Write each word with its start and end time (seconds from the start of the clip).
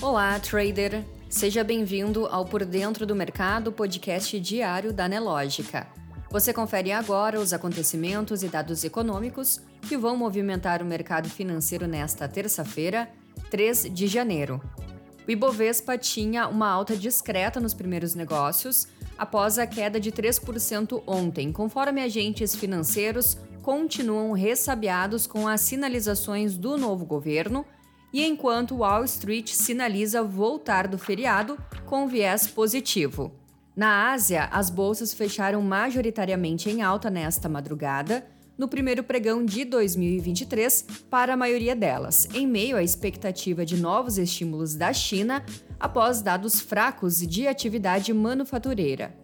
Olá, 0.00 0.38
trader! 0.38 1.04
Seja 1.28 1.64
bem-vindo 1.64 2.26
ao 2.26 2.44
Por 2.44 2.64
Dentro 2.64 3.04
do 3.04 3.16
Mercado, 3.16 3.72
podcast 3.72 4.38
diário 4.38 4.92
da 4.92 5.08
Nelógica. 5.08 5.88
Você 6.30 6.52
confere 6.52 6.92
agora 6.92 7.40
os 7.40 7.52
acontecimentos 7.52 8.44
e 8.44 8.48
dados 8.48 8.84
econômicos 8.84 9.60
que 9.88 9.96
vão 9.96 10.16
movimentar 10.16 10.82
o 10.82 10.86
mercado 10.86 11.28
financeiro 11.28 11.88
nesta 11.88 12.28
terça-feira, 12.28 13.08
3 13.50 13.92
de 13.92 14.06
janeiro. 14.06 14.62
O 15.26 15.30
Ibovespa 15.30 15.98
tinha 15.98 16.46
uma 16.46 16.68
alta 16.68 16.96
discreta 16.96 17.58
nos 17.58 17.74
primeiros 17.74 18.14
negócios, 18.14 18.86
após 19.18 19.58
a 19.58 19.66
queda 19.66 19.98
de 19.98 20.12
3% 20.12 21.02
ontem, 21.06 21.50
conforme 21.50 22.02
agentes 22.02 22.54
financeiros 22.54 23.36
continuam 23.62 24.32
ressabiados 24.32 25.26
com 25.26 25.48
as 25.48 25.60
sinalizações 25.60 26.56
do 26.56 26.78
novo 26.78 27.04
governo 27.04 27.66
e 28.12 28.24
enquanto 28.24 28.76
Wall 28.76 29.04
Street 29.04 29.52
sinaliza 29.52 30.22
voltar 30.22 30.88
do 30.88 30.98
feriado 30.98 31.58
com 31.86 32.08
viés 32.08 32.46
positivo. 32.46 33.32
Na 33.76 34.10
Ásia, 34.10 34.44
as 34.46 34.70
bolsas 34.70 35.14
fecharam 35.14 35.62
majoritariamente 35.62 36.68
em 36.68 36.82
alta 36.82 37.08
nesta 37.08 37.48
madrugada, 37.48 38.26
no 38.58 38.66
primeiro 38.66 39.04
pregão 39.04 39.44
de 39.44 39.64
2023 39.64 40.84
para 41.08 41.34
a 41.34 41.36
maioria 41.36 41.76
delas, 41.76 42.28
em 42.34 42.44
meio 42.44 42.76
à 42.76 42.82
expectativa 42.82 43.64
de 43.64 43.76
novos 43.76 44.18
estímulos 44.18 44.74
da 44.74 44.92
China 44.92 45.44
após 45.78 46.20
dados 46.20 46.60
fracos 46.60 47.18
de 47.18 47.46
atividade 47.46 48.12
manufatureira. 48.12 49.14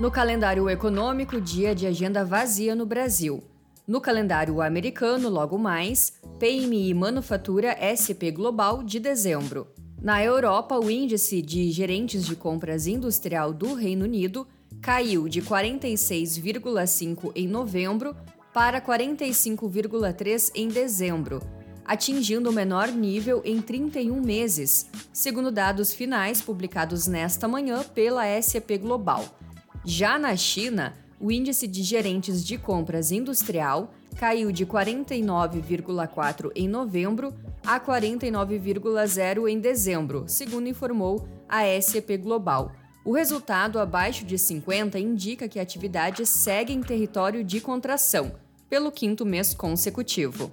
No 0.00 0.10
calendário 0.10 0.68
econômico, 0.70 1.40
dia 1.40 1.74
de 1.74 1.86
agenda 1.86 2.24
vazia 2.24 2.74
no 2.74 2.86
Brasil. 2.86 3.51
No 3.86 4.00
calendário 4.00 4.62
americano, 4.62 5.28
logo 5.28 5.58
mais, 5.58 6.12
PMI 6.38 6.94
Manufatura 6.94 7.76
SP 7.82 8.30
Global 8.30 8.80
de 8.84 9.00
dezembro. 9.00 9.66
Na 10.00 10.22
Europa, 10.22 10.78
o 10.78 10.88
índice 10.88 11.42
de 11.42 11.68
gerentes 11.72 12.24
de 12.24 12.36
compras 12.36 12.86
industrial 12.86 13.52
do 13.52 13.74
Reino 13.74 14.04
Unido 14.04 14.46
caiu 14.80 15.28
de 15.28 15.42
46,5 15.42 17.32
em 17.34 17.48
novembro 17.48 18.14
para 18.54 18.80
45,3 18.80 20.52
em 20.54 20.68
dezembro, 20.68 21.42
atingindo 21.84 22.50
o 22.50 22.52
menor 22.52 22.86
nível 22.86 23.42
em 23.44 23.60
31 23.60 24.20
meses, 24.20 24.86
segundo 25.12 25.50
dados 25.50 25.92
finais 25.92 26.40
publicados 26.40 27.08
nesta 27.08 27.48
manhã 27.48 27.82
pela 27.82 28.22
SAP 28.40 28.78
Global. 28.80 29.24
Já 29.84 30.20
na 30.20 30.36
China, 30.36 30.94
o 31.22 31.30
índice 31.30 31.68
de 31.68 31.84
gerentes 31.84 32.44
de 32.44 32.58
compras 32.58 33.12
industrial 33.12 33.94
caiu 34.16 34.50
de 34.50 34.66
49,4 34.66 36.50
em 36.56 36.68
novembro 36.68 37.32
a 37.64 37.78
49,0 37.78 39.48
em 39.48 39.60
dezembro, 39.60 40.24
segundo 40.26 40.68
informou 40.68 41.24
a 41.48 41.62
SEP 41.80 42.18
Global. 42.18 42.72
O 43.04 43.12
resultado 43.12 43.78
abaixo 43.78 44.24
de 44.24 44.36
50 44.36 44.98
indica 44.98 45.48
que 45.48 45.60
a 45.60 45.62
atividade 45.62 46.26
segue 46.26 46.72
em 46.72 46.80
território 46.80 47.44
de 47.44 47.60
contração, 47.60 48.32
pelo 48.68 48.90
quinto 48.90 49.24
mês 49.24 49.54
consecutivo. 49.54 50.50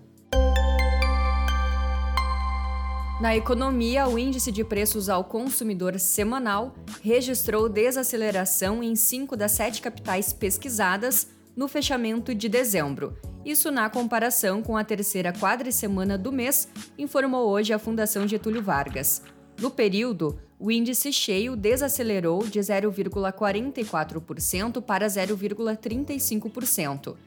Na 3.20 3.36
economia, 3.36 4.08
o 4.08 4.17
índice 4.17 4.50
de 4.50 4.64
preços 4.64 5.09
ao 5.09 5.25
consumidor 5.25 6.00
semanal 6.00 6.73
registrou 7.03 7.67
desaceleração 7.67 8.81
em 8.81 8.95
cinco 8.95 9.36
das 9.36 9.52
sete 9.52 9.81
capitais 9.81 10.31
pesquisadas 10.31 11.28
no 11.53 11.67
fechamento 11.67 12.34
de 12.34 12.48
dezembro. 12.48 13.17
Isso 13.44 13.72
na 13.72 13.89
comparação 13.89 14.64
com 14.64 14.77
a 14.77 14.86
terceira 14.86 15.33
quadricemana 15.33 16.17
do 16.17 16.32
mês, 16.32 16.70
informou 16.98 17.49
hoje 17.49 17.73
a 17.73 17.80
Fundação 17.80 18.26
Getúlio 18.26 18.64
Vargas. 18.64 19.21
No 19.60 19.70
período, 19.70 20.39
o 20.58 20.71
índice 20.71 21.11
cheio 21.11 21.58
desacelerou 21.58 22.48
de 22.48 22.60
0,44% 22.60 24.82
para 24.82 25.08
0,35%. 25.08 27.17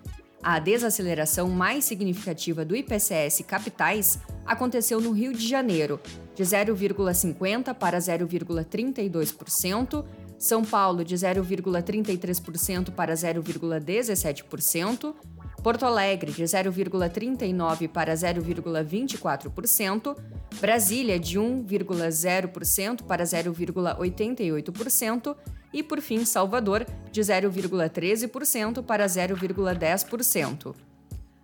A 0.42 0.58
desaceleração 0.58 1.50
mais 1.50 1.84
significativa 1.84 2.64
do 2.64 2.74
IPCS 2.74 3.44
capitais 3.46 4.18
aconteceu 4.46 5.00
no 5.00 5.12
Rio 5.12 5.32
de 5.32 5.46
Janeiro, 5.46 6.00
de 6.34 6.42
0,50% 6.42 7.74
para 7.74 7.98
0,32%, 7.98 10.04
São 10.38 10.64
Paulo 10.64 11.04
de 11.04 11.14
0,33% 11.14 12.90
para 12.92 13.12
0,17%, 13.14 15.14
Porto 15.62 15.86
Alegre 15.86 16.32
de 16.32 16.42
0,39% 16.42 17.88
para 17.88 18.12
0,24%, 18.14 20.16
Brasília 20.60 21.20
de 21.20 21.38
1,0% 21.38 23.02
para 23.04 23.24
0,88% 23.24 25.36
e, 25.72 25.82
por 25.82 26.00
fim, 26.00 26.24
Salvador 26.24 26.86
de 27.10 27.20
0,13% 27.20 28.82
para 28.82 29.06
0,10%. 29.06 30.74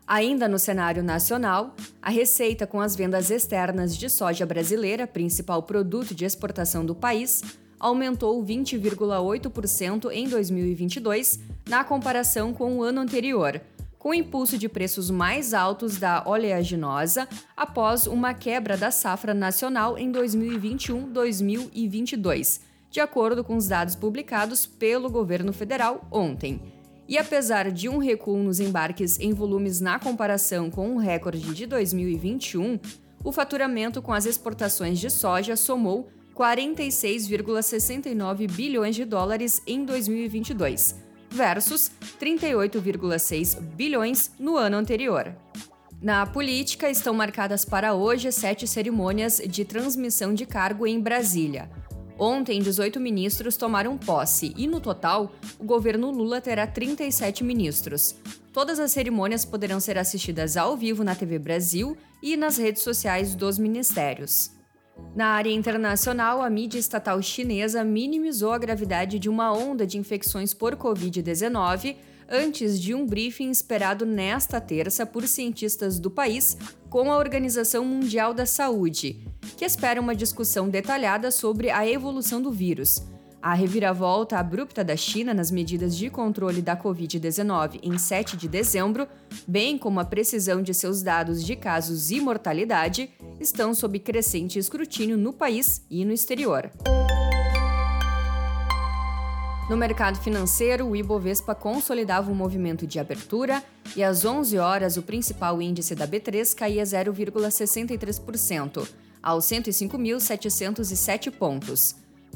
Ainda 0.09 0.49
no 0.49 0.59
cenário 0.59 1.03
nacional, 1.03 1.77
a 2.01 2.09
receita 2.09 2.67
com 2.67 2.81
as 2.81 2.97
vendas 2.97 3.31
externas 3.31 3.95
de 3.95 4.09
soja 4.09 4.47
brasileira, 4.47 5.07
principal 5.07 5.63
produto 5.63 6.15
de 6.15 6.25
exportação 6.25 6.83
do 6.83 6.95
país, 6.95 7.43
aumentou 7.79 8.43
20,8% 8.43 10.11
em 10.11 10.27
2022, 10.27 11.41
na 11.69 11.85
comparação 11.85 12.55
com 12.55 12.79
o 12.79 12.83
ano 12.83 13.03
anterior, 13.03 13.61
com 13.99 14.15
impulso 14.15 14.57
de 14.57 14.67
preços 14.67 15.11
mais 15.11 15.53
altos 15.53 15.99
da 15.99 16.23
oleaginosa 16.25 17.29
após 17.55 18.07
uma 18.07 18.33
quebra 18.33 18.79
da 18.79 18.91
safra 18.91 19.35
nacional 19.35 19.99
em 19.99 20.11
2021-2022, 20.11 22.63
de 22.91 23.01
acordo 23.01 23.45
com 23.45 23.59
os 23.59 23.69
dados 23.69 23.95
publicados 23.95 24.65
pelo 24.65 25.11
governo 25.11 25.53
federal 25.53 26.09
ontem. 26.11 26.78
E 27.09 27.17
apesar 27.17 27.73
de 27.73 27.89
um 27.89 27.97
recuo 27.97 28.43
nos 28.43 28.61
embarques 28.61 29.19
em 29.19 29.33
volumes 29.33 29.81
na 29.81 29.99
comparação 29.99 30.71
com 30.71 30.95
o 30.95 30.99
recorde 30.99 31.55
de 31.55 31.65
2021, 31.65 32.79
o 33.25 33.33
faturamento 33.33 34.03
com 34.03 34.13
as 34.13 34.27
exportações 34.27 34.99
de 34.99 35.09
soja 35.09 35.57
somou 35.57 36.11
46,69 36.35 38.53
bilhões 38.53 38.95
de 38.95 39.07
dólares 39.07 39.63
em 39.67 39.87
2022, 39.87 40.97
versus 41.31 41.91
38,6 42.21 43.59
bilhões 43.61 44.31
no 44.39 44.57
ano 44.57 44.77
anterior. 44.77 45.35
Na 46.01 46.25
política, 46.27 46.89
estão 46.89 47.13
marcadas 47.13 47.65
para 47.65 47.93
hoje 47.95 48.31
sete 48.31 48.69
cerimônias 48.69 49.43
de 49.45 49.65
transmissão 49.65 50.33
de 50.33 50.47
cargo 50.47 50.87
em 50.87 51.01
Brasília. 51.01 51.69
Ontem, 52.19 52.61
18 52.61 52.99
ministros 52.99 53.57
tomaram 53.57 53.97
posse 53.97 54.53
e, 54.57 54.67
no 54.67 54.81
total, 54.81 55.33
o 55.59 55.65
governo 55.65 56.11
Lula 56.11 56.41
terá 56.41 56.67
37 56.67 57.45
ministros. 57.45 58.17
Todas 58.53 58.81
as 58.81 58.91
cerimônias 58.91 59.45
poderão 59.45 59.79
ser 59.79 59.97
assistidas 59.97 60.57
ao 60.57 60.77
vivo 60.77 61.05
na 61.05 61.15
TV 61.15 61.39
Brasil 61.39 61.97
e 62.21 62.37
nas 62.37 62.57
redes 62.57 62.83
sociais 62.83 63.37
dos 63.37 63.57
ministérios. 63.57 64.51
Na 65.15 65.29
área 65.29 65.53
internacional, 65.53 66.43
a 66.43 66.51
mídia 66.51 66.81
estatal 66.81 67.23
chinesa 67.23 67.85
minimizou 67.85 68.53
a 68.53 68.59
gravidade 68.59 69.21
de 69.21 69.29
uma 69.29 69.53
onda 69.53 69.87
de 69.87 69.97
infecções 69.97 70.53
por 70.53 70.75
Covid-19 70.75 71.95
antes 72.29 72.81
de 72.81 72.95
um 72.95 73.07
briefing 73.07 73.49
esperado 73.51 74.05
nesta 74.05 74.61
terça 74.61 75.07
por 75.07 75.27
cientistas 75.27 76.01
do 76.01 76.11
país 76.11 76.59
com 76.91 77.13
a 77.13 77.17
Organização 77.17 77.85
Mundial 77.85 78.35
da 78.35 78.45
Saúde, 78.45 79.25
que 79.59 79.65
espera 79.65 80.01
uma 80.01 80.15
discussão 80.15 80.69
detalhada 80.69 81.33
sobre 81.33 81.69
a 81.69 81.85
evolução 81.85 82.41
do 82.41 82.53
vírus. 82.53 83.03
A 83.43 83.55
reviravolta 83.55 84.39
abrupta 84.39 84.85
da 84.85 84.97
China 84.97 85.35
nas 85.35 85.51
medidas 85.51 85.97
de 85.97 86.09
controle 86.09 86.63
da 86.63 86.77
Covid-19 86.77 87.81
em 87.83 87.99
7 87.99 88.37
de 88.37 88.47
dezembro, 88.47 89.09
bem 89.49 89.77
como 89.77 89.99
a 89.99 90.05
precisão 90.05 90.63
de 90.63 90.73
seus 90.73 91.03
dados 91.03 91.45
de 91.45 91.57
casos 91.57 92.13
e 92.13 92.21
mortalidade, 92.21 93.11
estão 93.41 93.75
sob 93.75 93.99
crescente 93.99 94.61
escrutínio 94.61 95.19
no 95.19 95.33
país 95.33 95.85
e 95.91 96.05
no 96.05 96.13
exterior. 96.13 96.71
No 99.69 99.77
mercado 99.77 100.19
financeiro, 100.21 100.87
o 100.87 100.97
Ibovespa 100.97 101.55
consolidava 101.55 102.31
um 102.31 102.35
movimento 102.35 102.87
de 102.87 103.01
abertura 103.01 103.63
e 103.97 104.03
às 104.03 104.25
11 104.25 104.59
horas 104.59 104.97
o 104.97 105.03
principal 105.03 105.63
índice 105.63 105.95
da 105.95 106.05
B3 106.07 106.55
caía 106.55 106.83
0,63%, 106.83 108.89
aos 109.23 109.45
105.707 109.45 111.31
pontos. 111.31 111.95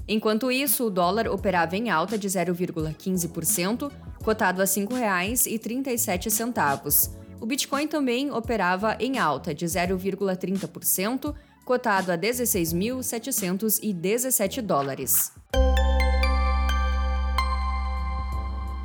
Enquanto 0.09 0.51
isso, 0.51 0.87
o 0.87 0.91
dólar 0.91 1.29
operava 1.29 1.77
em 1.77 1.91
alta 1.91 2.17
de 2.19 2.27
0,15%, 2.29 3.93
cotado 4.23 4.63
a 4.63 4.65
R$ 4.65 4.71
5,37. 4.71 7.11
O 7.41 7.47
Bitcoin 7.47 7.89
também 7.89 8.31
operava 8.31 8.97
em 9.01 9.19
alta 9.19 9.53
de 9.55 9.67
0,30%, 9.67 11.35
cotado 11.65 12.13
a 12.13 12.19
16.717 12.19 14.61
dólares. 14.61 15.33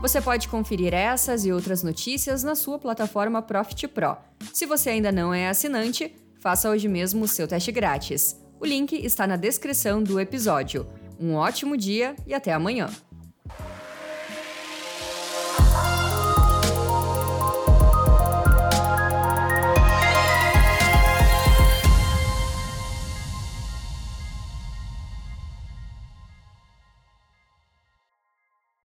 Você 0.01 0.21
pode 0.21 0.47
conferir 0.47 0.93
essas 0.93 1.45
e 1.45 1.51
outras 1.51 1.83
notícias 1.83 2.43
na 2.43 2.55
sua 2.55 2.77
plataforma 2.77 3.41
Profit 3.41 3.87
Pro. 3.87 4.17
Se 4.53 4.65
você 4.65 4.91
ainda 4.91 5.11
não 5.11 5.33
é 5.33 5.49
assinante, 5.49 6.13
Faça 6.39 6.69
hoje 6.69 6.87
mesmo 6.87 7.25
o 7.25 7.27
seu 7.27 7.47
teste 7.47 7.71
grátis. 7.71 8.39
O 8.59 8.65
link 8.65 8.93
está 8.93 9.27
na 9.27 9.35
descrição 9.35 10.01
do 10.01 10.19
episódio. 10.19 10.87
Um 11.19 11.33
ótimo 11.33 11.75
dia 11.75 12.15
e 12.25 12.33
até 12.33 12.53
amanhã! 12.53 12.89